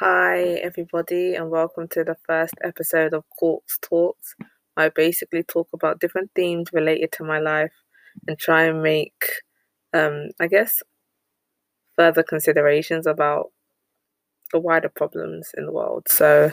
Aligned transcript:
Hi, 0.00 0.54
everybody, 0.62 1.34
and 1.34 1.50
welcome 1.50 1.86
to 1.88 2.02
the 2.02 2.16
first 2.26 2.54
episode 2.64 3.12
of 3.12 3.24
Corks 3.38 3.78
Talks. 3.82 4.34
I 4.74 4.88
basically 4.88 5.42
talk 5.42 5.68
about 5.74 6.00
different 6.00 6.30
themes 6.34 6.70
related 6.72 7.12
to 7.18 7.22
my 7.22 7.38
life 7.38 7.74
and 8.26 8.38
try 8.38 8.62
and 8.62 8.82
make, 8.82 9.22
um, 9.92 10.30
I 10.40 10.46
guess, 10.46 10.82
further 11.96 12.22
considerations 12.22 13.06
about 13.06 13.50
the 14.54 14.58
wider 14.58 14.88
problems 14.88 15.50
in 15.54 15.66
the 15.66 15.72
world. 15.72 16.06
So, 16.08 16.50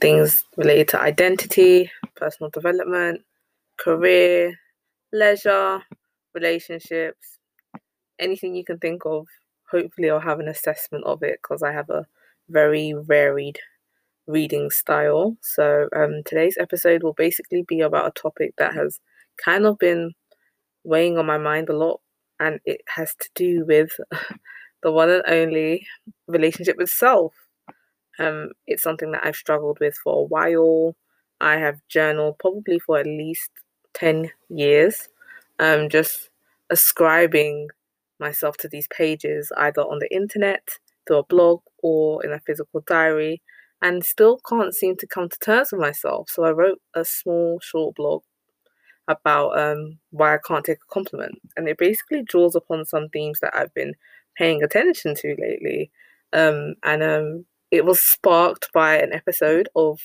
things 0.00 0.42
related 0.56 0.88
to 0.88 1.00
identity, 1.00 1.92
personal 2.16 2.50
development, 2.50 3.20
career, 3.76 4.58
leisure, 5.12 5.84
relationships, 6.34 7.38
anything 8.18 8.56
you 8.56 8.64
can 8.64 8.80
think 8.80 9.06
of. 9.06 9.28
Hopefully, 9.70 10.10
I'll 10.10 10.18
have 10.18 10.40
an 10.40 10.48
assessment 10.48 11.04
of 11.04 11.22
it 11.22 11.38
because 11.40 11.62
I 11.62 11.70
have 11.70 11.90
a 11.90 12.08
very 12.50 12.94
varied 12.98 13.58
reading 14.26 14.70
style. 14.70 15.36
So, 15.42 15.88
um, 15.94 16.22
today's 16.24 16.56
episode 16.58 17.02
will 17.02 17.14
basically 17.14 17.64
be 17.66 17.80
about 17.80 18.06
a 18.06 18.20
topic 18.20 18.54
that 18.58 18.74
has 18.74 19.00
kind 19.36 19.66
of 19.66 19.78
been 19.78 20.12
weighing 20.84 21.18
on 21.18 21.26
my 21.26 21.38
mind 21.38 21.68
a 21.68 21.76
lot, 21.76 22.00
and 22.38 22.60
it 22.64 22.82
has 22.88 23.14
to 23.20 23.28
do 23.34 23.64
with 23.66 23.90
the 24.82 24.92
one 24.92 25.10
and 25.10 25.22
only 25.26 25.86
relationship 26.26 26.76
with 26.76 26.90
self. 26.90 27.32
Um, 28.18 28.50
it's 28.66 28.82
something 28.82 29.12
that 29.12 29.24
I've 29.24 29.36
struggled 29.36 29.78
with 29.80 29.94
for 30.02 30.22
a 30.22 30.26
while. 30.26 30.94
I 31.40 31.56
have 31.56 31.80
journaled 31.88 32.38
probably 32.38 32.78
for 32.78 32.98
at 32.98 33.06
least 33.06 33.50
10 33.94 34.30
years, 34.50 35.08
um, 35.58 35.88
just 35.88 36.28
ascribing 36.68 37.68
myself 38.18 38.56
to 38.58 38.68
these 38.68 38.86
pages 38.88 39.50
either 39.56 39.80
on 39.82 39.98
the 39.98 40.14
internet, 40.14 40.68
through 41.10 41.18
a 41.18 41.24
blog, 41.24 41.60
or 41.82 42.24
in 42.24 42.32
a 42.32 42.40
physical 42.40 42.82
diary, 42.86 43.42
and 43.82 44.04
still 44.04 44.40
can't 44.48 44.74
seem 44.74 44.96
to 44.96 45.06
come 45.06 45.28
to 45.28 45.38
terms 45.40 45.72
with 45.72 45.80
myself. 45.80 46.30
So 46.30 46.44
I 46.44 46.50
wrote 46.50 46.80
a 46.94 47.04
small, 47.04 47.58
short 47.60 47.96
blog 47.96 48.22
about 49.08 49.58
um, 49.58 49.98
why 50.10 50.34
I 50.34 50.38
can't 50.46 50.64
take 50.64 50.78
a 50.78 50.94
compliment. 50.94 51.40
And 51.56 51.68
it 51.68 51.78
basically 51.78 52.22
draws 52.22 52.54
upon 52.54 52.84
some 52.84 53.08
themes 53.08 53.40
that 53.40 53.54
I've 53.56 53.74
been 53.74 53.94
paying 54.36 54.62
attention 54.62 55.16
to 55.16 55.36
lately. 55.38 55.90
Um, 56.32 56.74
and 56.84 57.02
um, 57.02 57.46
it 57.72 57.84
was 57.84 57.98
sparked 58.00 58.68
by 58.72 58.96
an 58.96 59.12
episode 59.12 59.68
of 59.74 59.98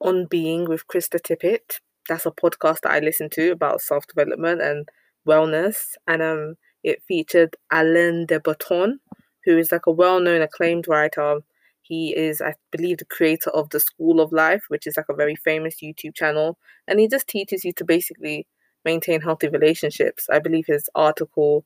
On 0.00 0.26
Being 0.26 0.68
with 0.68 0.88
Krista 0.88 1.20
Tippett. 1.20 1.78
That's 2.08 2.26
a 2.26 2.32
podcast 2.32 2.80
that 2.80 2.92
I 2.92 2.98
listen 2.98 3.30
to 3.30 3.52
about 3.52 3.80
self 3.80 4.06
development 4.08 4.60
and 4.60 4.88
wellness. 5.28 5.76
And 6.08 6.20
um, 6.20 6.54
it 6.82 7.02
featured 7.06 7.56
Alain 7.72 8.26
de 8.26 8.40
Botton, 8.40 9.00
who 9.44 9.58
is 9.58 9.72
like 9.72 9.86
a 9.86 9.92
well 9.92 10.20
known, 10.20 10.42
acclaimed 10.42 10.88
writer. 10.88 11.40
He 11.82 12.16
is, 12.16 12.40
I 12.40 12.54
believe, 12.72 12.98
the 12.98 13.04
creator 13.04 13.50
of 13.50 13.68
The 13.70 13.80
School 13.80 14.20
of 14.20 14.32
Life, 14.32 14.64
which 14.68 14.86
is 14.86 14.96
like 14.96 15.08
a 15.10 15.14
very 15.14 15.36
famous 15.36 15.76
YouTube 15.82 16.14
channel. 16.14 16.58
And 16.88 16.98
he 16.98 17.08
just 17.08 17.28
teaches 17.28 17.62
you 17.64 17.72
to 17.74 17.84
basically 17.84 18.46
maintain 18.84 19.20
healthy 19.20 19.48
relationships. 19.48 20.26
I 20.30 20.38
believe 20.38 20.64
his 20.66 20.88
article 20.94 21.64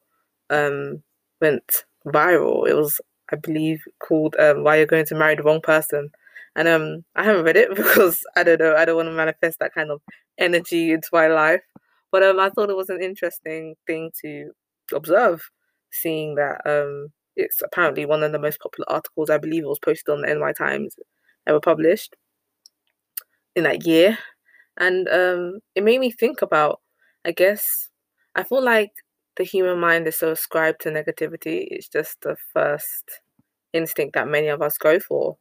um, 0.50 1.02
went 1.40 1.84
viral. 2.06 2.68
It 2.68 2.74
was, 2.74 3.00
I 3.32 3.36
believe, 3.36 3.82
called 4.00 4.34
um, 4.38 4.64
"Why 4.64 4.76
You're 4.76 4.86
Going 4.86 5.06
to 5.06 5.14
Marry 5.14 5.36
the 5.36 5.42
Wrong 5.42 5.60
Person," 5.60 6.10
and 6.56 6.68
um, 6.68 7.04
I 7.16 7.24
haven't 7.24 7.44
read 7.44 7.56
it 7.56 7.70
because 7.76 8.20
I 8.36 8.42
don't 8.42 8.60
know. 8.60 8.74
I 8.76 8.84
don't 8.84 8.96
want 8.96 9.08
to 9.08 9.12
manifest 9.12 9.58
that 9.60 9.74
kind 9.74 9.90
of 9.90 10.00
energy 10.38 10.92
into 10.92 11.08
my 11.12 11.28
life. 11.28 11.62
But 12.10 12.22
um, 12.22 12.40
I 12.40 12.50
thought 12.50 12.70
it 12.70 12.76
was 12.76 12.88
an 12.90 13.02
interesting 13.02 13.74
thing 13.86 14.10
to 14.22 14.50
observe, 14.94 15.42
seeing 15.90 16.36
that 16.36 16.60
um, 16.64 17.08
it's 17.38 17.62
apparently 17.62 18.06
one 18.06 18.22
of 18.22 18.32
the 18.32 18.38
most 18.38 18.60
popular 18.60 18.90
articles. 18.90 19.30
I 19.30 19.38
believe 19.38 19.64
it 19.64 19.68
was 19.68 19.78
posted 19.78 20.12
on 20.12 20.22
the 20.22 20.34
NY 20.34 20.52
Times, 20.52 20.96
ever 21.46 21.60
published 21.60 22.16
in 23.56 23.64
that 23.64 23.86
year, 23.86 24.18
and 24.76 25.08
um, 25.08 25.60
it 25.74 25.84
made 25.84 26.00
me 26.00 26.10
think 26.10 26.42
about. 26.42 26.80
I 27.24 27.32
guess 27.32 27.88
I 28.36 28.44
feel 28.44 28.62
like 28.62 28.92
the 29.36 29.44
human 29.44 29.78
mind 29.80 30.06
is 30.06 30.18
so 30.18 30.30
ascribed 30.32 30.80
to 30.82 30.90
negativity. 30.90 31.66
It's 31.70 31.88
just 31.88 32.20
the 32.22 32.36
first 32.52 33.04
instinct 33.72 34.14
that 34.14 34.28
many 34.28 34.48
of 34.48 34.62
us 34.62 34.78
go 34.78 34.98
for. 35.00 35.36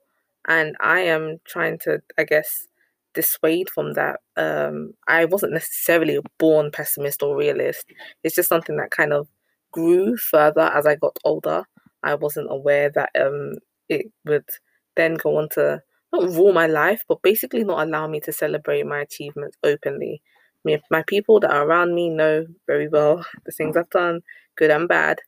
And 0.48 0.76
I 0.80 1.02
am 1.02 1.40
trying 1.48 1.80
to, 1.80 2.02
I 2.18 2.24
guess, 2.24 2.68
dissuade 3.14 3.70
from 3.70 3.94
that. 3.94 4.20
Um, 4.38 4.94
I 5.08 5.26
wasn't 5.26 5.54
necessarily 5.54 6.16
a 6.16 6.22
born 6.40 6.72
pessimist 6.72 7.24
or 7.24 7.36
realist. 7.36 7.86
It's 8.24 8.36
just 8.36 8.50
something 8.50 8.78
that 8.78 8.92
kind 8.92 9.14
of 9.14 9.28
grew 9.72 10.18
further 10.18 10.72
as 10.74 10.86
I 10.86 10.96
got 10.96 11.18
older. 11.26 11.64
I 12.08 12.16
wasn't 12.16 12.52
aware 12.52 12.90
that 12.92 13.10
um, 13.20 13.54
it 13.90 14.08
would 14.26 14.46
then 14.96 15.16
go 15.16 15.38
on 15.38 15.50
to 15.50 15.82
not 16.14 16.30
rule 16.30 16.54
my 16.54 16.68
life, 16.68 17.04
but 17.08 17.22
basically 17.22 17.64
not 17.64 17.86
allow 17.88 18.08
me 18.08 18.20
to 18.22 18.32
celebrate 18.32 18.86
my 18.86 19.02
achievements 19.02 19.58
openly 19.64 20.22
me, 20.68 20.80
my 20.92 21.04
people 21.08 21.40
that 21.40 21.52
are 21.52 21.66
around 21.66 21.96
me 21.96 22.10
know 22.10 22.46
very 22.68 22.88
well 22.88 23.26
the 23.46 23.52
things 23.52 23.76
I've 23.76 23.90
done, 23.90 24.22
good 24.56 24.72
and 24.72 24.88
bad. 24.88 25.20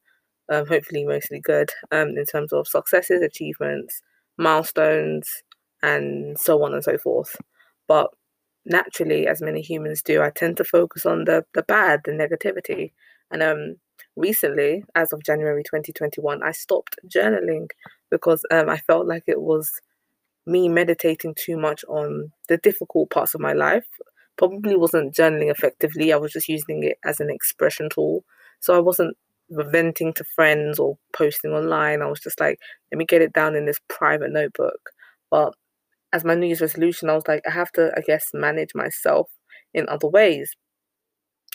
Um, 0.52 0.68
hopefully, 0.68 1.06
mostly 1.06 1.40
good 1.40 1.70
um, 1.92 2.10
in 2.18 2.26
terms 2.26 2.54
of 2.54 2.68
successes, 2.68 3.22
achievements, 3.22 4.02
milestones, 4.38 5.30
and 5.84 6.38
so 6.40 6.64
on 6.64 6.74
and 6.74 6.84
so 6.84 6.98
forth. 6.98 7.36
But 7.88 8.10
naturally, 8.66 9.28
as 9.28 9.42
many 9.42 9.62
humans 9.62 10.02
do, 10.04 10.22
I 10.22 10.32
tend 10.32 10.58
to 10.58 10.64
focus 10.64 11.06
on 11.06 11.26
the 11.26 11.46
the 11.54 11.64
bad, 11.64 12.02
the 12.06 12.12
negativity. 12.12 12.94
And 13.32 13.44
um, 13.44 13.76
recently, 14.16 14.84
as 14.96 15.14
of 15.14 15.24
January 15.24 15.64
2021, 15.64 16.44
I 16.44 16.52
stopped 16.52 16.98
journaling 17.08 17.70
because 18.12 18.44
um, 18.52 18.70
I 18.70 18.78
felt 18.78 19.08
like 19.08 19.24
it 19.28 19.42
was 19.42 19.72
me 20.46 20.68
meditating 20.68 21.36
too 21.36 21.58
much 21.58 21.84
on 21.88 22.32
the 22.48 22.58
difficult 22.58 23.10
parts 23.12 23.36
of 23.36 23.42
my 23.42 23.54
life 23.54 23.86
probably 24.40 24.76
wasn't 24.78 25.14
journaling 25.14 25.52
effectively. 25.52 26.12
I 26.12 26.18
was 26.18 26.32
just 26.32 26.48
using 26.48 26.84
it 26.84 26.98
as 27.04 27.20
an 27.20 27.30
expression 27.30 27.90
tool. 27.90 28.24
So 28.62 28.74
I 28.74 28.80
wasn't 28.80 29.16
venting 29.50 30.14
to 30.14 30.24
friends 30.24 30.80
or 30.80 30.98
posting 31.14 31.52
online. 31.52 32.02
I 32.02 32.08
was 32.08 32.22
just 32.22 32.40
like, 32.40 32.58
let 32.92 32.98
me 32.98 33.06
get 33.06 33.22
it 33.22 33.34
down 33.34 33.56
in 33.56 33.66
this 33.66 33.80
private 33.90 34.32
notebook. 34.32 34.80
But 35.30 35.54
as 36.14 36.24
my 36.24 36.36
New 36.36 36.48
Year's 36.48 36.62
resolution, 36.62 37.10
I 37.10 37.16
was 37.16 37.28
like, 37.28 37.42
I 37.46 37.52
have 37.52 37.72
to, 37.74 37.92
I 37.96 38.02
guess, 38.02 38.30
manage 38.34 38.74
myself 38.74 39.30
in 39.74 39.88
other 39.90 40.08
ways. 40.08 40.56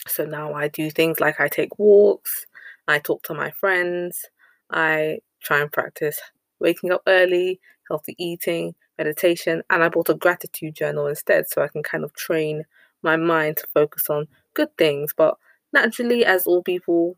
So 0.07 0.25
now 0.25 0.55
I 0.55 0.69
do 0.69 0.91
things 0.91 1.21
like 1.21 1.41
I 1.41 1.49
take 1.49 1.79
walks, 1.79 2.47
I 2.89 2.99
talk 2.99 3.23
to 3.25 3.35
my 3.35 3.51
friends, 3.51 4.25
I 4.71 5.19
try 5.43 5.61
and 5.61 5.73
practice 5.73 6.21
waking 6.61 6.93
up 6.93 7.03
early, 7.07 7.61
healthy 7.89 8.15
eating, 8.19 8.75
meditation, 8.99 9.63
and 9.71 9.83
I 9.83 9.89
bought 9.89 10.09
a 10.09 10.15
gratitude 10.15 10.75
journal 10.75 11.07
instead 11.07 11.49
so 11.49 11.63
I 11.63 11.69
can 11.69 11.83
kind 11.83 12.05
of 12.05 12.15
train 12.15 12.65
my 13.03 13.17
mind 13.17 13.59
to 13.59 13.67
focus 13.75 14.09
on 14.09 14.29
good 14.55 14.77
things. 14.79 15.13
But 15.17 15.37
naturally, 15.73 16.25
as 16.25 16.47
all 16.47 16.63
people 16.63 17.17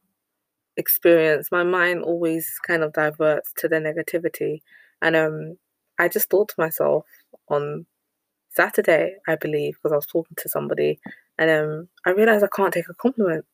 experience, 0.77 1.51
my 1.53 1.63
mind 1.63 2.03
always 2.03 2.49
kind 2.67 2.83
of 2.83 2.93
diverts 2.93 3.53
to 3.59 3.69
the 3.69 3.77
negativity. 3.77 4.61
And 5.03 5.17
um, 5.17 5.59
I 5.99 6.09
just 6.09 6.31
thought 6.31 6.49
to 6.51 6.55
myself 6.59 7.05
on 7.49 7.87
Saturday, 8.51 9.17
I 9.29 9.37
believe, 9.37 9.75
because 9.75 9.93
I 9.93 9.97
was 9.97 10.07
talking 10.07 10.37
to 10.39 10.49
somebody, 10.49 10.99
and 11.39 11.51
um, 11.51 11.89
I 12.07 12.11
realized 12.11 12.45
I 12.45 12.49
can't 12.55 12.73
take 12.73 12.89
a 12.89 12.95
compliment. 12.95 13.45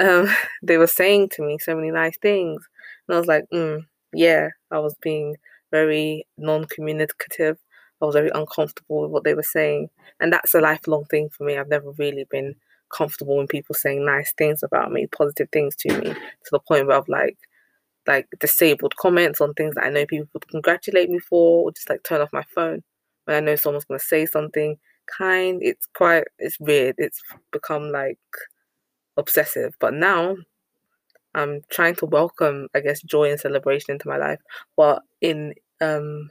Um, 0.00 0.28
they 0.62 0.78
were 0.78 0.86
saying 0.86 1.30
to 1.30 1.42
me 1.42 1.58
so 1.58 1.74
many 1.74 1.90
nice 1.90 2.18
things, 2.18 2.66
and 3.08 3.16
I 3.16 3.18
was 3.18 3.28
like, 3.28 3.44
mm, 3.52 3.84
yeah, 4.12 4.48
I 4.70 4.78
was 4.78 4.94
being 5.02 5.36
very 5.70 6.26
non-communicative. 6.38 7.58
I 8.02 8.06
was 8.06 8.14
very 8.14 8.30
uncomfortable 8.34 9.02
with 9.02 9.10
what 9.10 9.24
they 9.24 9.34
were 9.34 9.42
saying, 9.42 9.90
and 10.20 10.32
that's 10.32 10.54
a 10.54 10.60
lifelong 10.60 11.04
thing 11.06 11.28
for 11.30 11.44
me. 11.44 11.58
I've 11.58 11.68
never 11.68 11.92
really 11.92 12.26
been 12.30 12.54
comfortable 12.94 13.36
when 13.36 13.46
people 13.46 13.74
saying 13.74 14.04
nice 14.04 14.32
things 14.36 14.62
about 14.62 14.90
me, 14.90 15.06
positive 15.06 15.48
things 15.52 15.76
to 15.76 15.98
me, 15.98 16.12
to 16.12 16.50
the 16.50 16.58
point 16.60 16.86
where 16.86 16.96
I've 16.98 17.08
like 17.08 17.36
like 18.06 18.26
disabled 18.40 18.96
comments 18.96 19.40
on 19.40 19.54
things 19.54 19.74
that 19.74 19.84
I 19.84 19.90
know 19.90 20.06
people 20.06 20.28
would 20.32 20.48
congratulate 20.48 21.10
me 21.10 21.18
for, 21.18 21.64
or 21.64 21.72
just 21.72 21.88
like 21.90 22.02
turn 22.02 22.20
off 22.20 22.32
my 22.32 22.44
phone 22.54 22.82
when 23.24 23.36
I 23.36 23.40
know 23.40 23.56
someone's 23.56 23.84
gonna 23.84 24.00
say 24.00 24.26
something 24.26 24.76
kind. 25.16 25.60
It's 25.62 25.86
quite 25.94 26.24
it's 26.38 26.58
weird. 26.60 26.96
It's 26.98 27.20
become 27.52 27.90
like 27.90 28.18
obsessive. 29.16 29.74
But 29.80 29.94
now 29.94 30.36
I'm 31.34 31.62
trying 31.70 31.94
to 31.96 32.06
welcome, 32.06 32.68
I 32.74 32.80
guess, 32.80 33.02
joy 33.02 33.30
and 33.30 33.40
celebration 33.40 33.92
into 33.92 34.08
my 34.08 34.16
life, 34.16 34.40
but 34.76 35.02
in 35.20 35.54
um 35.80 36.30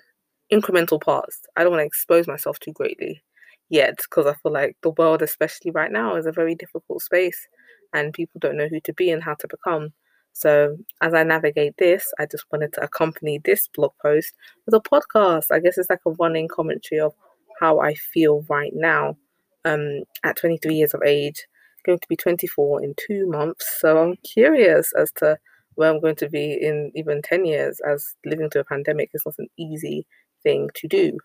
incremental 0.52 1.02
parts. 1.02 1.42
I 1.56 1.64
don't 1.64 1.72
want 1.72 1.82
to 1.82 1.86
expose 1.86 2.28
myself 2.28 2.60
too 2.60 2.74
greatly 2.74 3.22
yet 3.70 3.98
because 3.98 4.26
I 4.26 4.34
feel 4.36 4.52
like 4.52 4.76
the 4.82 4.92
world, 4.92 5.22
especially 5.22 5.72
right 5.72 5.92
now, 5.92 6.16
is 6.16 6.26
a 6.26 6.32
very 6.32 6.56
difficult 6.56 7.02
space 7.02 7.48
and 7.94 8.14
people 8.14 8.40
don't 8.40 8.58
know 8.58 8.68
who 8.68 8.80
to 8.82 8.94
be 8.94 9.12
and 9.12 9.24
how 9.24 9.36
to 9.36 9.48
become. 9.48 9.94
So, 10.34 10.78
as 11.02 11.14
I 11.14 11.24
navigate 11.24 11.76
this, 11.78 12.12
I 12.20 12.26
just 12.26 12.46
wanted 12.52 12.74
to 12.74 12.84
accompany 12.84 13.40
this 13.40 13.68
blog 13.76 13.92
post 14.02 14.34
with 14.66 14.76
a 14.76 14.80
podcast. 14.80 15.52
I 15.52 15.60
guess 15.60 15.78
it's 15.78 15.90
like 15.90 16.02
a 16.06 16.12
running 16.12 16.48
commentary 16.48 17.02
of 17.02 17.14
how 17.60 17.80
I 17.80 17.96
feel 17.96 18.46
right 18.50 18.72
now 18.74 19.18
um, 19.66 20.04
at 20.24 20.38
23 20.38 20.74
years 20.76 20.94
of 20.94 21.02
age, 21.06 21.46
going 21.86 22.00
to 22.00 22.08
be 22.08 22.16
24 22.16 22.84
in 22.84 22.94
two 22.96 23.28
months. 23.28 23.78
So, 23.80 23.98
I'm 23.98 24.16
curious 24.18 24.92
as 24.98 25.12
to 25.18 25.38
where 25.76 25.90
I'm 25.90 26.02
going 26.02 26.18
to 26.18 26.30
be 26.30 26.54
in 26.62 26.92
even 26.96 27.22
10 27.22 27.46
years 27.46 27.80
as 27.90 28.16
living 28.26 28.50
through 28.50 28.62
a 28.62 28.66
pandemic 28.66 29.12
is 29.14 29.24
not 29.26 29.36
an 29.38 29.48
easy 29.58 30.06
thing 30.44 30.70
to 30.76 30.88
do. 30.88 31.18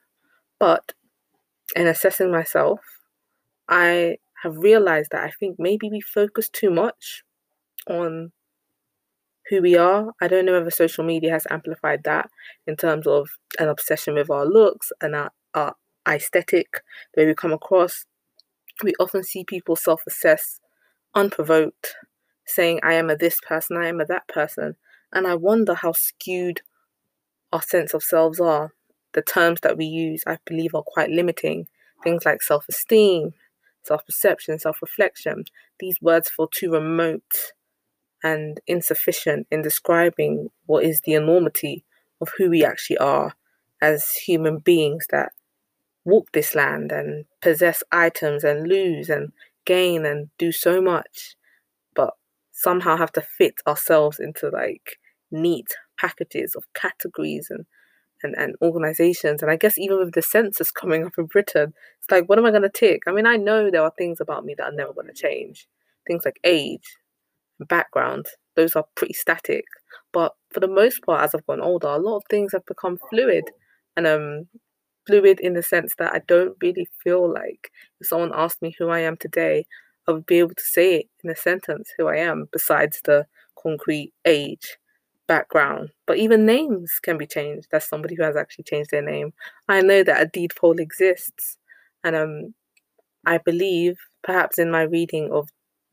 But 0.61 0.93
in 1.75 1.87
assessing 1.87 2.31
myself, 2.31 2.81
I 3.69 4.19
have 4.43 4.57
realized 4.57 5.11
that 5.11 5.25
I 5.25 5.31
think 5.41 5.57
maybe 5.59 5.91
we 5.91 6.01
focus 6.01 6.49
too 6.49 6.71
much 6.71 7.25
on 7.89 8.31
who 9.49 9.61
we 9.61 9.77
are. 9.77 10.13
I 10.21 10.29
don't 10.29 10.47
know 10.47 10.53
whether 10.53 10.71
social 10.71 11.05
media 11.05 11.33
has 11.33 11.47
amplified 11.51 12.05
that 12.05 12.31
in 12.67 12.77
terms 12.77 13.07
of 13.07 13.29
an 13.59 13.69
obsession 13.69 14.15
with 14.15 14.31
our 14.31 14.47
looks 14.47 14.93
and 15.01 15.15
our, 15.15 15.31
our 15.55 15.75
aesthetic, 16.09 16.83
the 17.15 17.23
way 17.23 17.27
we 17.27 17.35
come 17.35 17.53
across. 17.53 18.05
We 18.83 18.95
often 18.99 19.25
see 19.25 19.45
people 19.45 19.77
self 19.77 20.03
assess 20.07 20.61
unprovoked, 21.15 21.95
saying, 22.47 22.81
I 22.83 22.95
am 22.95 23.11
a 23.11 23.17
this 23.17 23.39
person, 23.47 23.77
I 23.77 23.89
am 23.89 24.01
a 24.01 24.07
that 24.07 24.27
person. 24.29 24.77
And 25.13 25.27
I 25.27 25.35
wonder 25.37 25.75
how 25.75 25.93
skewed 25.93 26.63
our 27.53 27.63
sense 27.63 27.95
of 27.95 28.03
selves 28.03 28.41
are. 28.41 28.73
The 29.13 29.23
terms 29.23 29.61
that 29.63 29.77
we 29.77 29.85
use, 29.85 30.25
I 30.27 30.39
believe, 30.45 30.75
are 30.75 30.83
quite 30.83 31.11
limiting. 31.11 31.69
Things 32.03 32.25
like 32.25 32.43
self 32.43 32.67
esteem, 32.69 33.33
self 33.85 34.05
perception, 34.05 34.59
self 34.59 34.83
reflection. 34.83 35.45
These 35.79 36.03
words 36.03 36.29
feel 36.29 36.49
too 36.49 36.73
remote 36.73 37.53
and 38.25 38.61
insufficient 38.67 39.47
in 39.51 39.63
describing 39.63 40.51
what 40.67 40.85
is 40.85 41.03
the 41.03 41.15
enormity 41.15 41.85
of 42.21 42.31
who 42.37 42.51
we 42.51 42.65
actually 42.65 42.99
are 42.99 43.35
as 43.81 44.11
human 44.13 44.59
beings 44.59 45.07
that 45.11 45.33
walk 46.05 46.33
this 46.33 46.55
land 46.55 46.93
and 46.93 47.25
possess 47.41 47.83
items 47.93 48.45
and 48.45 48.69
lose 48.69 49.09
and 49.09 49.33
gain 49.65 50.05
and 50.05 50.29
do 50.39 50.53
so 50.53 50.81
much, 50.81 51.37
but 51.95 52.15
somehow 52.53 52.97
have 52.97 53.13
to 53.13 53.23
fit 53.23 53.61
ourselves 53.67 54.19
into 54.21 54.49
like 54.51 54.99
neat 55.31 55.69
packages 55.99 56.55
of 56.55 56.65
categories 56.75 57.49
and 57.51 57.67
and, 58.23 58.35
and 58.37 58.57
organizations. 58.63 59.43
And 59.43 59.51
I 59.51 59.57
guess 59.57 59.79
even 59.79 59.99
with 59.99 60.13
the 60.15 60.23
census 60.23 60.71
coming 60.71 61.05
up 61.05 61.13
in 61.19 61.27
Britain, 61.27 61.75
it's 62.01 62.11
like, 62.11 62.29
what 62.29 62.39
am 62.39 62.47
I 62.47 62.51
going 62.51 62.63
to 62.63 62.71
tick? 62.71 63.03
I 63.07 63.13
mean, 63.13 63.27
I 63.27 63.37
know 63.37 63.71
there 63.71 63.83
are 63.83 63.93
things 63.99 64.21
about 64.21 64.45
me 64.45 64.55
that 64.57 64.65
are 64.65 64.73
never 64.73 64.95
going 64.95 65.09
to 65.09 65.13
change. 65.13 65.69
Things 66.07 66.25
like 66.25 66.39
age, 66.43 66.97
background, 67.61 68.27
those 68.57 68.75
are 68.77 68.85
pretty 68.95 69.15
static. 69.15 69.65
But 70.13 70.33
for 70.53 70.61
the 70.61 70.69
most 70.69 71.03
part, 71.03 71.23
as 71.23 71.35
I've 71.35 71.47
gotten 71.47 71.63
older, 71.63 71.89
a 71.89 71.99
lot 71.99 72.17
of 72.17 72.23
things 72.31 72.53
have 72.53 72.67
become 72.67 72.99
fluid. 73.11 73.45
And 73.97 74.07
um, 74.07 74.49
fluid 75.07 75.41
in 75.41 75.55
the 75.55 75.63
sense 75.63 75.95
that 75.99 76.13
I 76.15 76.21
don't 76.27 76.57
really 76.61 76.89
feel 77.03 77.33
like 77.33 77.71
if 78.01 78.07
someone 78.07 78.33
asked 78.35 78.63
me 78.63 78.75
who 78.79 78.89
I 78.89 79.01
am 79.01 79.17
today, 79.17 79.67
I 80.07 80.13
would 80.13 80.27
be 80.27 80.39
able 80.39 80.55
to 80.55 80.65
say 80.65 80.97
it 80.97 81.07
in 81.23 81.31
a 81.31 81.37
sentence 81.37 81.91
who 81.97 82.09
I 82.09 82.17
am, 82.17 82.49
besides 82.53 83.01
the 83.05 83.27
concrete 83.61 84.13
age, 84.25 84.77
background. 85.27 85.91
But 86.07 86.19
even 86.19 86.47
names 86.47 86.99
can 87.03 87.17
be 87.17 87.27
changed. 87.27 87.69
That's 87.71 87.89
somebody 87.89 88.15
who 88.15 88.23
has 88.23 88.37
actually 88.37 88.65
changed 88.65 88.91
their 88.91 89.03
name. 89.03 89.33
I 89.69 89.81
know 89.81 90.03
that 90.03 90.23
a 90.23 90.27
deed 90.27 90.53
poll 90.57 90.79
exists, 90.79 91.57
and 92.03 92.15
um, 92.15 92.55
I 93.27 93.39
believe 93.39 93.97
perhaps 94.23 94.59
in 94.59 94.71
my 94.71 94.83
reading 94.83 95.31
of 95.33 95.49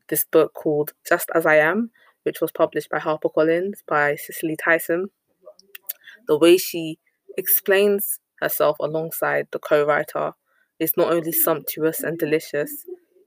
this 0.08 0.24
book 0.30 0.52
called 0.54 0.92
Just 1.08 1.30
As 1.34 1.46
I 1.46 1.56
Am, 1.56 1.90
which 2.24 2.40
was 2.40 2.52
published 2.52 2.90
by 2.90 2.98
HarperCollins 2.98 3.78
by 3.86 4.16
Cicely 4.16 4.56
Tyson, 4.62 5.08
the 6.28 6.38
way 6.38 6.56
she 6.56 6.98
explains 7.38 8.18
herself 8.42 8.76
alongside 8.80 9.48
the 9.50 9.58
co 9.58 9.84
writer 9.84 10.32
is 10.78 10.96
not 10.96 11.12
only 11.12 11.32
sumptuous 11.32 12.00
and 12.00 12.18
delicious, 12.18 12.70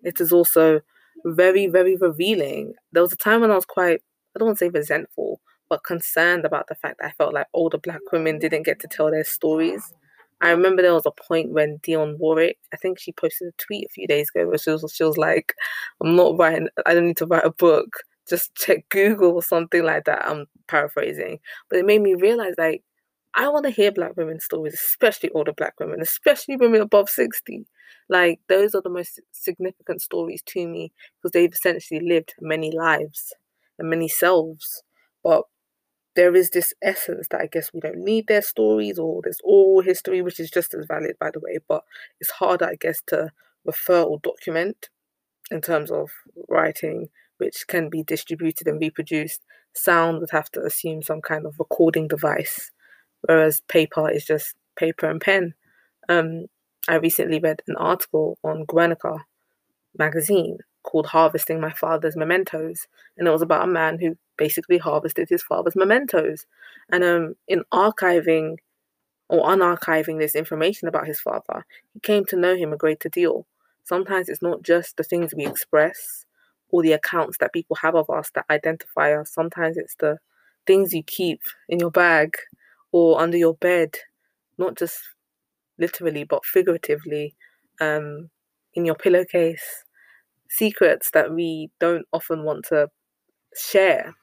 it 0.04 0.20
is 0.20 0.32
also 0.32 0.82
very, 1.26 1.68
very 1.68 1.96
revealing. 1.96 2.74
There 2.92 3.02
was 3.02 3.14
a 3.14 3.18
time 3.18 3.42
when 3.42 3.52
I 3.52 3.56
was 3.56 3.66
quite, 3.66 4.02
I 4.36 4.40
don't 4.40 4.48
want 4.48 4.60
to 4.60 4.66
say 4.66 4.70
resentful, 4.70 5.42
but 5.70 5.84
concerned 5.84 6.46
about 6.46 6.68
the 6.68 6.76
fact 6.76 7.00
that 7.00 7.08
I 7.08 7.12
felt 7.12 7.34
like 7.34 7.48
older 7.54 7.78
black 7.78 8.02
women 8.12 8.40
didn't 8.40 8.64
get 8.64 8.80
to 8.82 8.88
tell 8.88 9.10
their 9.10 9.24
stories. 9.24 9.94
I 10.42 10.52
remember 10.52 10.82
there 10.82 10.94
was 10.94 11.06
a 11.06 11.12
point 11.12 11.54
when 11.54 11.80
Dionne 11.80 12.18
Warwick, 12.18 12.58
I 12.74 12.78
think 12.78 13.00
she 13.00 13.14
posted 13.14 13.48
a 13.48 13.52
tweet 13.58 13.86
a 13.86 13.94
few 13.94 14.06
days 14.06 14.30
ago 14.30 14.48
where 14.48 14.58
she 14.58 14.70
was, 14.70 14.94
she 14.94 15.04
was 15.04 15.18
like, 15.18 15.54
I'm 16.04 16.16
not 16.16 16.38
writing, 16.38 16.68
I 16.86 16.94
don't 16.94 17.08
need 17.08 17.18
to 17.18 17.26
write 17.26 17.46
a 17.46 17.52
book, 17.52 17.98
just 18.28 18.54
check 18.56 18.88
Google 18.90 19.32
or 19.32 19.44
something 19.44 19.84
like 19.84 20.06
that. 20.06 20.28
I'm 20.28 20.46
paraphrasing. 20.68 21.40
But 21.70 21.80
it 21.80 21.86
made 21.86 22.02
me 22.02 22.16
realize 22.16 22.54
like, 22.58 22.84
I 23.36 23.50
want 23.50 23.66
to 23.66 23.72
hear 23.72 23.92
black 23.92 24.16
women's 24.16 24.46
stories, 24.46 24.74
especially 24.76 25.30
older 25.32 25.54
black 25.54 25.80
women, 25.80 26.02
especially 26.02 26.56
women 26.58 26.82
above 26.82 27.10
60. 27.10 27.66
Like, 28.10 28.40
those 28.48 28.74
are 28.76 28.82
the 28.82 28.90
most 28.90 29.20
significant 29.32 30.02
stories 30.02 30.42
to 30.48 30.68
me 30.68 30.94
because 31.22 31.32
they've 31.34 31.52
essentially 31.52 32.00
lived 32.00 32.34
many 32.40 32.72
lives 32.72 33.34
and 33.78 33.90
many 33.90 34.08
selves. 34.08 34.84
But 35.24 35.44
there 36.16 36.36
is 36.36 36.52
this 36.52 36.74
essence 36.84 37.28
that 37.32 37.42
I 37.42 37.48
guess 37.48 37.74
we 37.74 37.82
don't 37.82 38.00
need 38.06 38.28
their 38.28 38.42
stories 38.44 39.00
or 39.00 39.22
there's 39.24 39.42
oral 39.44 39.82
history, 39.82 40.22
which 40.22 40.40
is 40.40 40.52
just 40.52 40.74
as 40.74 40.86
valid, 40.88 41.18
by 41.20 41.32
the 41.32 41.42
way, 41.42 41.60
but 41.68 41.84
it's 42.22 42.32
harder, 42.32 42.66
I 42.66 42.76
guess, 42.76 43.02
to 43.08 43.32
refer 43.66 44.04
or 44.04 44.20
document 44.24 44.90
in 45.52 45.62
terms 45.62 45.92
of 45.92 46.10
writing, 46.50 47.10
which 47.38 47.66
can 47.68 47.90
be 47.90 48.04
distributed 48.04 48.68
and 48.68 48.80
reproduced. 48.82 49.42
Sound 49.74 50.20
would 50.20 50.32
have 50.32 50.52
to 50.52 50.62
assume 50.64 51.04
some 51.04 51.22
kind 51.22 51.46
of 51.46 51.56
recording 51.60 52.08
device 52.08 52.72
whereas 53.28 53.62
paper 53.68 54.10
is 54.10 54.26
just 54.26 54.56
paper 54.76 55.10
and 55.10 55.22
pen. 55.22 55.54
Um, 56.10 56.46
I 56.88 56.96
recently 56.96 57.40
read 57.40 57.62
an 57.68 57.76
article 57.78 58.38
on 58.44 58.66
Guernica 58.66 59.18
magazine 59.98 60.60
called 60.84 61.08
Harvesting 61.08 61.60
My 61.60 61.72
Father's 61.72 62.16
Mementos, 62.16 62.88
and 63.18 63.28
it 63.28 63.32
was 63.32 63.42
about 63.42 63.68
a 63.68 63.72
man 63.72 63.98
who 64.00 64.18
basically 64.38 64.78
harvested 64.78 65.30
his 65.30 65.42
father's 65.44 65.76
mementos. 65.76 66.46
And 66.92 67.04
um, 67.04 67.36
in 67.48 67.64
archiving 67.74 68.58
or 69.30 69.48
unarchiving 69.48 70.20
this 70.20 70.36
information 70.36 70.88
about 70.88 71.08
his 71.08 71.20
father, 71.20 71.66
he 71.94 72.00
came 72.02 72.26
to 72.26 72.36
know 72.36 72.56
him 72.56 72.74
a 72.74 72.78
greater 72.78 73.10
deal. 73.10 73.48
Sometimes 73.84 74.30
it's 74.30 74.42
not 74.42 74.62
just 74.62 74.98
the 74.98 75.04
things 75.04 75.34
we 75.34 75.46
express 75.46 76.26
or 76.70 76.84
the 76.84 76.94
accounts 76.94 77.38
that 77.40 77.54
people 77.54 77.76
have 77.78 77.96
of 77.96 78.10
us 78.10 78.30
that 78.36 78.46
identify 78.50 79.14
us. 79.14 79.32
Sometimes 79.32 79.78
it's 79.78 79.96
the 79.96 80.18
things 80.68 80.94
you 80.94 81.04
keep 81.04 81.42
in 81.70 81.80
your 81.80 81.92
bag 81.92 82.36
or 82.96 83.20
under 83.20 83.36
your 83.36 83.56
bed, 83.56 83.94
not 84.58 84.78
just 84.78 84.98
literally 85.78 86.24
but 86.24 86.46
figuratively, 86.46 87.36
um, 87.82 88.30
in 88.74 88.86
your 88.86 88.96
pillowcase. 88.96 89.84
Secrets 90.50 91.10
that 91.12 91.34
we 91.34 91.70
don't 91.82 92.06
often 92.14 92.46
want 92.46 92.64
to 92.70 92.88
share. 93.54 94.16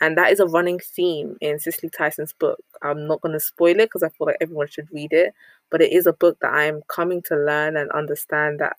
And 0.00 0.16
that 0.16 0.32
is 0.32 0.40
a 0.40 0.46
running 0.46 0.78
theme 0.78 1.36
in 1.42 1.58
Cicely 1.58 1.90
Tyson's 1.90 2.32
book. 2.32 2.58
I'm 2.82 3.06
not 3.06 3.20
going 3.20 3.34
to 3.34 3.40
spoil 3.40 3.78
it 3.78 3.90
because 3.92 4.02
I 4.02 4.08
feel 4.08 4.26
like 4.28 4.38
everyone 4.40 4.68
should 4.68 4.88
read 4.90 5.12
it, 5.12 5.34
but 5.70 5.82
it 5.82 5.92
is 5.92 6.06
a 6.06 6.14
book 6.14 6.38
that 6.40 6.54
I'm 6.54 6.80
coming 6.88 7.20
to 7.26 7.36
learn 7.36 7.76
and 7.76 7.90
understand 7.90 8.58
that 8.60 8.76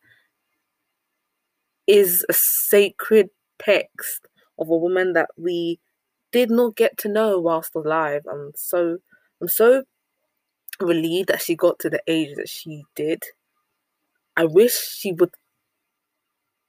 is 1.86 2.26
a 2.30 2.34
sacred 2.34 3.30
text 3.60 4.28
of 4.58 4.70
a 4.70 4.76
woman 4.76 5.14
that 5.14 5.30
we 5.38 5.80
did 6.32 6.50
not 6.50 6.76
get 6.76 6.98
to 6.98 7.10
know 7.10 7.40
whilst 7.40 7.76
alive. 7.76 8.24
I'm 8.28 8.52
so 8.56 8.98
I'm 9.42 9.48
so 9.48 9.84
relieved 10.80 11.30
that 11.30 11.42
she 11.42 11.56
got 11.56 11.80
to 11.80 11.90
the 11.90 12.02
age 12.08 12.36
that 12.36 12.50
she 12.50 12.84
did. 12.96 13.24
I 14.38 14.46
wish 14.46 14.74
she 14.78 15.14
would 15.14 15.32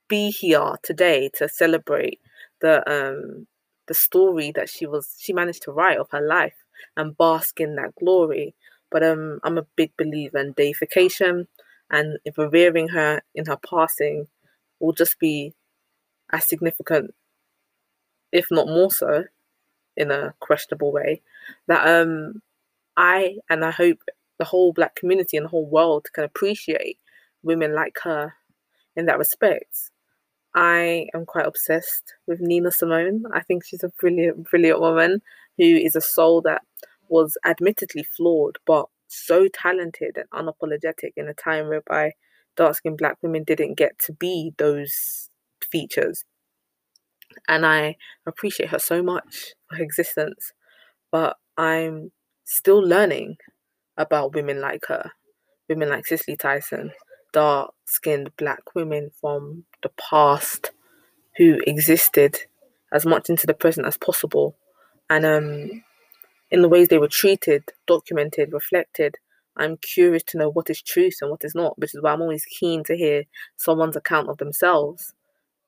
be 0.08 0.30
here 0.30 0.76
today 0.82 1.30
to 1.35 1.49
celebrate 1.49 2.20
the 2.61 2.88
um 2.90 3.46
the 3.88 3.94
story 3.94 4.52
that 4.52 4.68
she 4.68 4.87
was 4.87 5.14
she 5.18 5.32
managed 5.32 5.62
to 5.62 5.73
write 5.73 5.99
of 5.99 6.08
her 6.11 6.20
life 6.20 6.54
and 6.96 7.16
bask 7.16 7.61
in 7.61 7.75
that 7.76 7.94
glory. 7.96 8.54
But 8.90 9.02
um 9.02 9.40
I'm 9.44 9.58
a 9.58 9.66
big 9.76 9.92
believer 9.96 10.38
in 10.38 10.52
deification 10.52 11.49
and 11.90 12.18
revering 12.37 12.88
her 12.88 13.23
in 13.35 13.46
her 13.46 13.58
passing 13.68 14.26
will 14.80 14.92
just 14.92 15.18
be 15.18 15.54
as 16.32 16.46
significant, 16.46 17.14
if 18.32 18.46
not 18.50 18.66
more 18.66 18.90
so, 18.90 19.25
in 19.96 20.11
a 20.11 20.35
questionable 20.40 20.92
way. 20.92 21.23
That 21.68 21.87
um 21.87 22.42
I 22.97 23.37
and 23.50 23.65
I 23.65 23.71
hope 23.71 23.99
the 24.38 24.45
whole 24.45 24.73
black 24.73 24.97
community 24.97 25.37
and 25.37 25.45
the 25.45 25.50
whole 25.50 25.69
world 25.69 26.07
can 26.15 26.25
appreciate 26.25 26.99
women 27.43 27.75
like 27.75 27.99
her 28.03 28.35
in 28.97 29.07
that 29.07 29.19
respect. 29.19 29.91
I 30.55 31.09
am 31.15 31.26
quite 31.26 31.47
obsessed 31.47 32.15
with 32.26 32.41
Nina 32.41 32.71
Simone. 32.73 33.25
I 33.35 33.43
think 33.43 33.65
she's 33.65 33.85
a 33.85 33.93
brilliant, 34.00 34.49
brilliant 34.50 34.81
woman 34.81 35.21
who 35.59 35.65
is 35.65 35.95
a 35.95 36.00
soul 36.00 36.41
that 36.43 36.62
was 37.09 37.37
admittedly 37.45 38.03
flawed, 38.03 38.57
but 38.67 38.87
so 39.09 39.49
talented 39.49 40.17
and 40.17 40.31
unapologetic 40.49 41.12
in 41.17 41.29
a 41.29 41.35
time 41.35 41.69
whereby 41.69 42.12
dark 42.57 42.75
skinned 42.75 42.97
black 42.97 43.19
women 43.23 43.45
didn't 43.45 43.75
get 43.75 43.99
to 44.00 44.12
be 44.15 44.53
those 44.57 45.29
features. 45.71 46.25
And 47.49 47.67
I 47.67 47.97
appreciate 48.26 48.71
her 48.71 48.79
so 48.79 49.03
much 49.03 49.55
for 49.69 49.76
her 49.76 49.83
existence. 49.83 50.53
But 51.12 51.37
I'm 51.59 52.12
still 52.47 52.81
learning 52.81 53.37
about 53.99 54.35
women 54.35 54.61
like 54.61 54.87
her, 54.87 55.11
women 55.69 55.91
like 55.91 56.07
Cicely 56.07 56.37
Tyson, 56.37 56.93
dark 57.33 57.73
skinned 57.85 58.35
black 58.37 58.75
women 58.75 59.11
from 59.21 59.65
the 59.83 59.91
past 59.91 60.71
who 61.37 61.61
existed 61.67 62.38
as 62.93 63.05
much 63.05 63.29
into 63.29 63.47
the 63.47 63.55
present 63.55 63.87
as 63.87 63.99
possible, 63.99 64.57
and 65.11 65.26
um, 65.26 65.83
in 66.50 66.62
the 66.62 66.69
ways 66.69 66.88
they 66.88 66.99
were 66.99 67.09
treated, 67.09 67.65
documented, 67.87 68.53
reflected. 68.53 69.17
I'm 69.59 69.79
curious 69.79 70.23
to 70.25 70.38
know 70.38 70.50
what 70.50 70.71
is 70.71 70.83
truth 70.83 71.17
and 71.21 71.31
what 71.31 71.43
is 71.43 71.55
not, 71.55 71.79
which 71.79 71.95
is 71.95 72.03
why 72.03 72.12
I'm 72.12 72.21
always 72.21 72.45
keen 72.45 72.85
to 72.85 72.97
hear 72.97 73.25
someone's 73.57 73.97
account 73.97 74.29
of 74.29 74.37
themselves. 74.37 75.15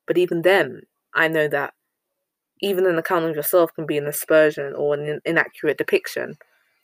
But 0.05 0.17
even 0.17 0.43
then, 0.43 0.83
I 1.15 1.27
know 1.27 1.47
that 1.47 1.73
even 2.61 2.85
an 2.85 2.99
account 2.99 3.25
of 3.25 3.35
yourself 3.35 3.73
can 3.73 3.87
be 3.87 3.97
an 3.97 4.05
aspersion 4.05 4.73
or 4.75 4.93
an 4.93 5.19
inaccurate 5.25 5.79
depiction 5.79 6.37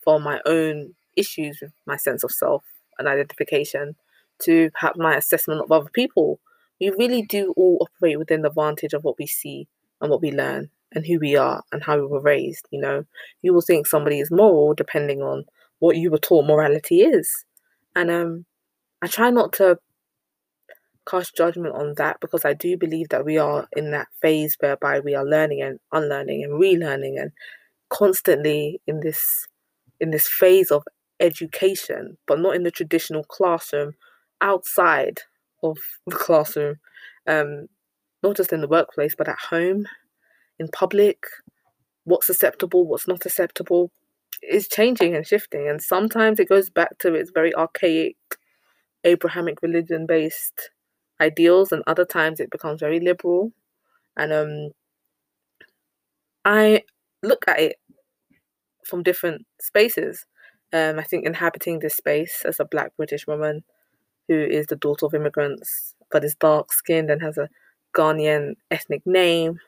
for 0.06 0.20
my 0.20 0.40
own 0.46 0.96
issues 1.18 1.60
with 1.62 1.74
my 1.86 1.98
sense 1.98 2.24
of 2.24 2.32
self 2.32 2.64
and 2.98 3.08
identification 3.08 3.96
to 4.44 4.70
perhaps 4.72 4.98
my 4.98 5.16
assessment 5.16 5.62
of 5.62 5.72
other 5.72 5.90
people. 5.94 6.40
We 6.80 6.92
really 6.92 7.24
do 7.24 7.54
all 7.58 7.78
operate 7.82 8.20
within 8.20 8.42
the 8.42 8.50
vantage 8.50 8.94
of 8.94 9.04
what 9.04 9.18
we 9.18 9.28
see 9.28 9.68
and 10.02 10.10
what 10.10 10.22
we 10.22 10.32
learn 10.32 10.70
and 10.92 11.06
who 11.06 11.20
we 11.20 11.36
are 11.36 11.64
and 11.72 11.84
how 11.84 11.98
we 11.98 12.06
were 12.06 12.22
raised. 12.22 12.68
You 12.72 12.82
know, 12.82 13.06
you 13.42 13.54
will 13.54 13.62
think 13.62 13.88
somebody 13.88 14.20
is 14.20 14.32
moral 14.32 14.74
depending 14.74 15.22
on 15.22 15.46
what 15.80 15.98
you 15.98 16.12
were 16.12 16.18
taught 16.18 16.46
morality 16.46 17.02
is. 17.02 17.46
And 17.96 18.12
um, 18.12 18.46
I 19.02 19.08
try 19.08 19.30
not 19.30 19.54
to 19.54 19.78
cast 21.10 21.36
judgment 21.36 21.76
on 21.76 21.94
that 21.98 22.20
because 22.20 22.46
I 22.46 22.54
do 22.54 22.78
believe 22.78 23.10
that 23.10 23.26
we 23.26 23.38
are 23.38 23.68
in 23.76 23.92
that 23.92 24.08
phase 24.22 24.58
whereby 24.60 25.00
we 25.00 25.16
are 25.16 25.26
learning 25.26 25.62
and 25.62 25.80
unlearning 25.92 26.44
and 26.44 26.54
relearning 26.54 27.22
and 27.22 27.32
constantly 27.90 28.82
in 28.88 29.02
this 29.02 29.48
in 30.00 30.12
this 30.12 30.28
phase 30.28 30.72
of 30.72 30.84
education, 31.20 32.18
but 32.28 32.40
not 32.40 32.56
in 32.56 32.64
the 32.64 32.72
traditional 32.72 33.24
classroom, 33.24 33.94
outside 34.42 35.20
of 35.64 35.78
the 36.08 36.16
classroom, 36.16 36.76
um, 37.28 37.68
not 38.24 38.36
just 38.36 38.54
in 38.54 38.62
the 38.62 38.68
workplace, 38.68 39.16
but 39.18 39.28
at 39.28 39.40
home, 39.40 39.86
in 40.60 40.68
public, 40.70 41.26
what's 42.06 42.30
acceptable, 42.30 42.86
what's 42.86 43.08
not 43.08 43.26
acceptable, 43.26 43.92
is 44.42 44.68
changing 44.68 45.16
and 45.16 45.28
shifting. 45.28 45.68
And 45.68 45.82
sometimes 45.82 46.40
it 46.40 46.50
goes 46.50 46.70
back 46.70 46.98
to 47.00 47.14
its 47.14 47.32
very 47.34 47.54
archaic 47.56 48.16
Abrahamic 49.04 49.62
religion 49.62 50.06
based 50.06 50.72
ideals, 51.22 51.72
and 51.72 51.84
other 51.88 52.06
times 52.06 52.40
it 52.40 52.50
becomes 52.52 52.80
very 52.80 53.00
liberal. 53.00 53.52
And 54.18 54.34
um, 54.34 54.72
I 56.44 56.84
look 57.22 57.46
at 57.48 57.60
it 57.60 57.76
from 58.86 59.04
different 59.04 59.46
spaces. 59.60 60.26
Um, 60.74 61.00
I 61.00 61.04
think 61.04 61.26
inhabiting 61.26 61.80
this 61.80 61.96
space 61.98 62.44
as 62.46 62.60
a 62.60 62.66
black 62.66 62.96
British 62.98 63.28
woman 63.28 63.64
who 64.28 64.36
is 64.36 64.68
the 64.68 64.76
daughter 64.76 65.06
of 65.06 65.14
immigrants 65.14 65.96
but 66.12 66.24
is 66.24 66.36
dark 66.36 66.74
skinned 66.74 67.10
and 67.10 67.22
has 67.22 67.38
a 67.38 67.50
Ghanaian 67.96 68.56
ethnic 68.72 69.02
name. 69.06 69.60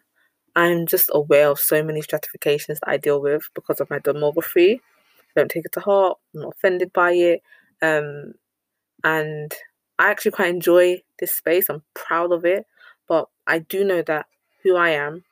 I'm 0.56 0.88
just 0.88 1.10
aware 1.14 1.50
of 1.50 1.60
so 1.60 1.84
many 1.84 2.02
stratifications 2.02 2.80
that 2.80 2.90
I 2.90 2.98
deal 2.98 3.22
with 3.22 3.44
because 3.54 3.80
of 3.80 3.90
my 3.90 4.00
demography. 4.00 4.76
I 4.78 5.42
don't 5.42 5.52
take 5.52 5.66
it 5.66 5.72
to 5.74 5.80
heart, 5.80 6.18
I'm 6.36 6.42
not 6.42 6.56
offended 6.58 6.92
by 6.94 7.12
it. 7.14 7.42
Um, 7.82 8.34
and 9.04 9.54
I 10.00 10.10
actually 10.10 10.32
quite 10.32 10.50
enjoy 10.50 11.02
this 11.20 11.34
space. 11.34 11.70
I'm 11.70 11.84
proud 11.94 12.32
of 12.32 12.46
it. 12.46 12.66
But 13.08 13.28
I 13.46 13.60
do 13.60 13.84
know 13.84 14.02
that 14.04 14.26
who 14.64 14.76
I 14.76 14.90
am 14.90 15.24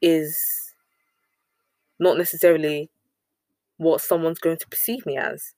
is 0.00 0.65
not 1.98 2.18
necessarily 2.18 2.90
what 3.78 4.00
someone's 4.00 4.38
going 4.38 4.58
to 4.58 4.68
perceive 4.68 5.04
me 5.06 5.16
as. 5.16 5.54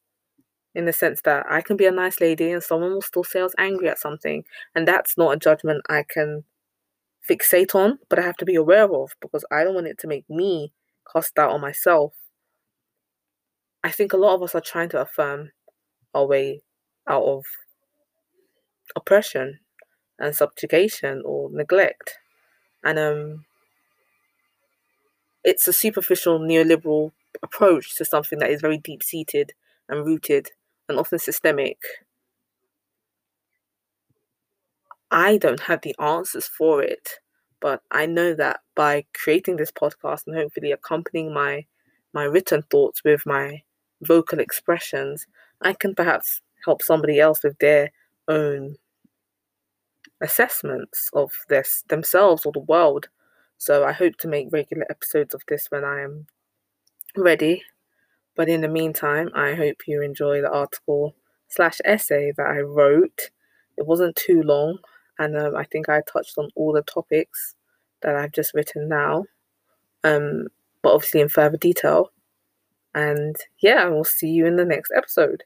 In 0.75 0.85
the 0.85 0.93
sense 0.93 1.23
that 1.23 1.47
I 1.51 1.61
can 1.61 1.77
be 1.77 1.87
a 1.87 1.91
nice 1.91 2.21
lady 2.21 2.51
and 2.53 2.63
someone 2.63 2.93
will 2.93 3.03
still 3.03 3.25
say 3.25 3.41
I 3.41 3.45
was 3.45 3.55
angry 3.59 3.89
at 3.89 3.99
something. 3.99 4.45
And 4.75 4.87
that's 4.87 5.17
not 5.17 5.35
a 5.35 5.39
judgment 5.39 5.83
I 5.89 6.05
can 6.09 6.45
fixate 7.29 7.75
on, 7.75 7.99
but 8.09 8.19
I 8.19 8.23
have 8.23 8.37
to 8.37 8.45
be 8.45 8.55
aware 8.55 8.93
of 8.93 9.11
because 9.21 9.45
I 9.51 9.65
don't 9.65 9.75
want 9.75 9.87
it 9.87 9.99
to 9.99 10.07
make 10.07 10.29
me 10.29 10.73
cast 11.13 11.35
doubt 11.35 11.53
on 11.53 11.61
myself. 11.61 12.15
I 13.83 13.91
think 13.91 14.13
a 14.13 14.17
lot 14.17 14.35
of 14.35 14.43
us 14.43 14.55
are 14.55 14.61
trying 14.61 14.89
to 14.91 15.01
affirm 15.01 15.51
our 16.15 16.27
way 16.27 16.63
out 17.09 17.25
of 17.25 17.45
oppression 18.97 19.61
and 20.19 20.35
subjugation 20.35 21.23
or 21.25 21.51
neglect. 21.51 22.19
And 22.85 22.99
um, 22.99 23.45
it's 25.45 25.69
a 25.69 25.73
superficial 25.73 26.39
neoliberal 26.41 27.13
approach 27.43 27.97
to 27.97 28.05
something 28.05 28.39
that 28.41 28.51
is 28.51 28.61
very 28.61 28.79
deep 28.79 29.03
seated 29.03 29.53
and 29.89 30.05
rooted 30.07 30.49
and 30.89 30.99
often 30.99 31.19
systemic. 31.19 31.79
I 35.11 35.37
don't 35.37 35.61
have 35.61 35.83
the 35.83 35.95
answers 35.99 36.47
for 36.47 36.83
it, 36.83 37.21
but 37.61 37.83
I 37.91 38.07
know 38.07 38.33
that 38.35 38.61
by 38.75 39.05
creating 39.15 39.57
this 39.57 39.71
podcast 39.71 40.27
and 40.27 40.35
hopefully 40.35 40.73
accompanying 40.73 41.33
my 41.35 41.67
my 42.15 42.25
written 42.25 42.63
thoughts 42.63 43.05
with 43.05 43.27
my 43.27 43.63
vocal 44.01 44.39
expressions, 44.41 45.27
I 45.61 45.75
can 45.75 45.95
perhaps 45.95 46.41
help 46.65 46.81
somebody 46.83 47.21
else 47.21 47.43
with 47.43 47.59
their 47.59 47.91
own 48.29 48.77
assessments 50.21 51.11
of 51.13 51.33
this 51.49 51.85
themselves 51.89 52.45
or 52.47 52.53
the 52.53 52.61
world. 52.61 53.09
So 53.59 53.85
I 53.85 53.93
hope 53.93 54.17
to 54.19 54.29
make 54.29 54.49
regular 54.53 54.87
episodes 54.89 55.35
of 55.35 55.43
this 55.49 55.67
when 55.69 55.85
I 55.85 56.03
am 56.03 56.27
ready. 57.17 57.63
But 58.37 58.49
in 58.49 58.61
the 58.61 58.69
meantime, 58.69 59.31
I 59.35 59.55
hope 59.55 59.89
you 59.89 60.01
enjoy 60.01 60.41
the 60.41 60.51
article 60.51 61.17
slash 61.49 61.81
essay 61.85 62.33
that 62.37 62.47
I 62.47 62.61
wrote. 62.61 63.31
It 63.77 63.87
wasn't 63.87 64.15
too 64.15 64.43
long, 64.43 64.79
and 65.19 65.37
um, 65.37 65.57
I 65.57 65.65
think 65.65 65.89
I 65.89 66.03
touched 66.03 66.39
on 66.39 66.51
all 66.55 66.73
the 66.73 66.83
topics 66.83 67.57
that 68.03 68.15
I've 68.15 68.33
just 68.33 68.55
written 68.55 68.89
now, 68.89 69.25
um, 70.05 70.47
but 70.83 70.95
obviously 70.95 71.21
in 71.21 71.29
further 71.29 71.57
detail. 71.57 72.13
And 72.95 73.37
yeah, 73.61 73.85
I 73.85 73.89
will 73.89 74.05
see 74.05 74.29
you 74.29 74.47
in 74.47 74.57
the 74.57 74.65
next 74.65 74.93
episode. 74.97 75.43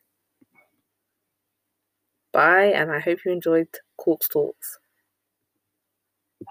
Bye, 2.33 2.73
and 2.75 2.91
I 2.91 3.01
hope 3.01 3.21
you 3.25 3.33
enjoyed 3.33 3.69
Corks 3.97 4.29
Talks. 4.29 4.79